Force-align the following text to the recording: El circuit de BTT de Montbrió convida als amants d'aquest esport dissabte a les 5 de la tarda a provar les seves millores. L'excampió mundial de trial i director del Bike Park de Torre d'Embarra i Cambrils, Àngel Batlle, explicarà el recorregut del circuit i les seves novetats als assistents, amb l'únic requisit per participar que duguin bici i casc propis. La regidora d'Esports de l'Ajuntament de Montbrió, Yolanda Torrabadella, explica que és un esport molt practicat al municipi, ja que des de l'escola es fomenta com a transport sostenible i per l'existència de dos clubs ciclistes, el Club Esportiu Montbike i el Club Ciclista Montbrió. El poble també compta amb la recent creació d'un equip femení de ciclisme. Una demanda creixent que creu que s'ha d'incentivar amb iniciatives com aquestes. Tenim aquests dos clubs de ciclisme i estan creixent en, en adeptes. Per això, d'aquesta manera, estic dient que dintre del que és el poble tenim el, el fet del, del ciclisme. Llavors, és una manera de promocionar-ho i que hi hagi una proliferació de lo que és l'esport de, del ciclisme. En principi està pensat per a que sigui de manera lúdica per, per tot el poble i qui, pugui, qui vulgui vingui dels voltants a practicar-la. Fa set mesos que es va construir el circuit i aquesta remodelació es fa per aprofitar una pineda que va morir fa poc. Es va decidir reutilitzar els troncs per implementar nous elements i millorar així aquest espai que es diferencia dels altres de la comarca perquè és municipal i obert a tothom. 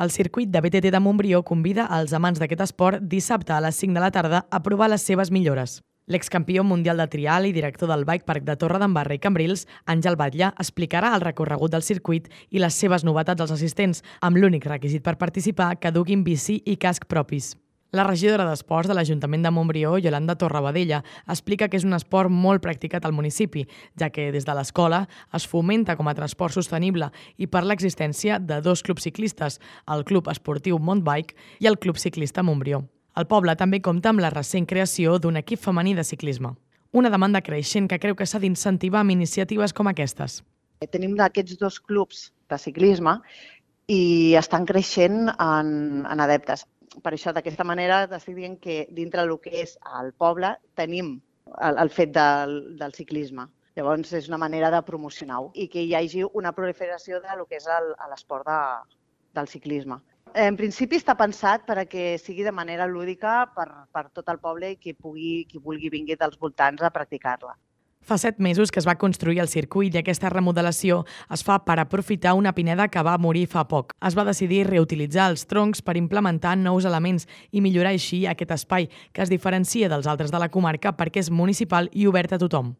El 0.00 0.10
circuit 0.10 0.48
de 0.48 0.62
BTT 0.62 0.90
de 0.94 0.98
Montbrió 0.98 1.42
convida 1.44 1.84
als 1.84 2.14
amants 2.16 2.38
d'aquest 2.40 2.62
esport 2.64 3.02
dissabte 3.04 3.52
a 3.52 3.58
les 3.60 3.76
5 3.76 3.92
de 3.92 4.00
la 4.00 4.08
tarda 4.10 4.38
a 4.48 4.62
provar 4.64 4.88
les 4.88 5.04
seves 5.04 5.28
millores. 5.30 5.82
L'excampió 6.06 6.64
mundial 6.64 6.96
de 6.96 7.06
trial 7.12 7.44
i 7.44 7.52
director 7.52 7.92
del 7.92 8.06
Bike 8.08 8.24
Park 8.24 8.48
de 8.48 8.56
Torre 8.56 8.80
d'Embarra 8.80 9.18
i 9.18 9.20
Cambrils, 9.20 9.66
Àngel 9.84 10.16
Batlle, 10.16 10.54
explicarà 10.56 11.12
el 11.14 11.20
recorregut 11.20 11.76
del 11.76 11.84
circuit 11.84 12.32
i 12.48 12.64
les 12.64 12.80
seves 12.80 13.04
novetats 13.04 13.44
als 13.44 13.52
assistents, 13.58 14.00
amb 14.22 14.40
l'únic 14.40 14.64
requisit 14.72 15.04
per 15.04 15.20
participar 15.20 15.74
que 15.76 15.92
duguin 15.92 16.24
bici 16.24 16.62
i 16.64 16.80
casc 16.80 17.04
propis. 17.04 17.58
La 17.90 18.04
regidora 18.06 18.44
d'Esports 18.46 18.86
de 18.86 18.94
l'Ajuntament 18.94 19.42
de 19.42 19.50
Montbrió, 19.50 19.96
Yolanda 19.98 20.36
Torrabadella, 20.38 21.00
explica 21.26 21.66
que 21.66 21.74
és 21.80 21.82
un 21.82 21.96
esport 21.96 22.30
molt 22.30 22.62
practicat 22.62 23.02
al 23.02 23.16
municipi, 23.16 23.64
ja 23.98 24.12
que 24.14 24.28
des 24.30 24.46
de 24.46 24.54
l'escola 24.54 25.00
es 25.34 25.48
fomenta 25.50 25.96
com 25.98 26.06
a 26.06 26.14
transport 26.14 26.54
sostenible 26.54 27.10
i 27.36 27.48
per 27.50 27.64
l'existència 27.66 28.38
de 28.38 28.60
dos 28.62 28.84
clubs 28.86 29.08
ciclistes, 29.08 29.58
el 29.90 30.06
Club 30.06 30.30
Esportiu 30.30 30.78
Montbike 30.78 31.34
i 31.58 31.66
el 31.66 31.80
Club 31.82 31.98
Ciclista 31.98 32.46
Montbrió. 32.46 32.84
El 33.18 33.26
poble 33.26 33.58
també 33.58 33.82
compta 33.82 34.14
amb 34.14 34.22
la 34.22 34.30
recent 34.30 34.70
creació 34.70 35.18
d'un 35.18 35.42
equip 35.42 35.58
femení 35.58 35.96
de 35.98 36.06
ciclisme. 36.06 36.54
Una 36.94 37.10
demanda 37.10 37.42
creixent 37.42 37.90
que 37.90 37.98
creu 37.98 38.14
que 38.14 38.26
s'ha 38.26 38.38
d'incentivar 38.38 39.02
amb 39.02 39.18
iniciatives 39.18 39.74
com 39.74 39.90
aquestes. 39.90 40.44
Tenim 40.94 41.18
aquests 41.18 41.58
dos 41.58 41.82
clubs 41.82 42.28
de 42.46 42.58
ciclisme 42.58 43.18
i 43.90 44.36
estan 44.38 44.62
creixent 44.62 45.26
en, 45.34 46.06
en 46.06 46.22
adeptes. 46.22 46.68
Per 46.98 47.12
això, 47.14 47.32
d'aquesta 47.32 47.64
manera, 47.64 48.02
estic 48.16 48.34
dient 48.36 48.56
que 48.58 48.82
dintre 48.90 49.22
del 49.22 49.38
que 49.42 49.52
és 49.62 49.76
el 50.00 50.10
poble 50.18 50.56
tenim 50.78 51.20
el, 51.62 51.78
el 51.78 51.90
fet 51.94 52.12
del, 52.16 52.56
del 52.80 52.94
ciclisme. 52.96 53.46
Llavors, 53.78 54.12
és 54.18 54.26
una 54.28 54.40
manera 54.42 54.72
de 54.74 54.80
promocionar-ho 54.82 55.52
i 55.54 55.68
que 55.70 55.84
hi 55.86 55.94
hagi 55.94 56.24
una 56.34 56.50
proliferació 56.52 57.20
de 57.22 57.36
lo 57.38 57.46
que 57.46 57.60
és 57.60 57.68
l'esport 58.10 58.48
de, 58.48 58.60
del 59.38 59.48
ciclisme. 59.48 60.00
En 60.34 60.56
principi 60.58 60.98
està 60.98 61.16
pensat 61.18 61.64
per 61.66 61.78
a 61.80 61.86
que 61.90 62.18
sigui 62.18 62.44
de 62.46 62.52
manera 62.54 62.86
lúdica 62.86 63.46
per, 63.54 63.66
per 63.94 64.04
tot 64.14 64.28
el 64.30 64.38
poble 64.42 64.74
i 64.74 64.76
qui, 64.78 64.94
pugui, 64.94 65.44
qui 65.50 65.62
vulgui 65.62 65.90
vingui 65.90 66.18
dels 66.18 66.38
voltants 66.38 66.82
a 66.82 66.90
practicar-la. 66.94 67.56
Fa 68.00 68.16
set 68.18 68.38
mesos 68.40 68.72
que 68.72 68.80
es 68.80 68.86
va 68.88 68.96
construir 68.98 69.38
el 69.42 69.48
circuit 69.52 69.94
i 69.94 70.00
aquesta 70.00 70.30
remodelació 70.32 71.02
es 71.36 71.44
fa 71.46 71.58
per 71.66 71.76
aprofitar 71.78 72.32
una 72.34 72.54
pineda 72.56 72.88
que 72.88 73.04
va 73.06 73.18
morir 73.20 73.44
fa 73.52 73.66
poc. 73.68 73.92
Es 74.00 74.16
va 74.18 74.24
decidir 74.24 74.64
reutilitzar 74.66 75.28
els 75.30 75.44
troncs 75.46 75.84
per 75.84 75.98
implementar 76.00 76.56
nous 76.58 76.88
elements 76.88 77.28
i 77.52 77.60
millorar 77.60 77.92
així 77.92 78.24
aquest 78.26 78.56
espai 78.56 78.88
que 79.12 79.22
es 79.22 79.30
diferencia 79.30 79.92
dels 79.92 80.08
altres 80.08 80.32
de 80.32 80.40
la 80.40 80.48
comarca 80.48 80.96
perquè 80.96 81.20
és 81.20 81.30
municipal 81.30 81.92
i 81.92 82.08
obert 82.08 82.32
a 82.32 82.40
tothom. 82.40 82.74